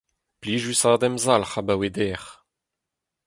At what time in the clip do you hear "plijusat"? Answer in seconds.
0.39-1.01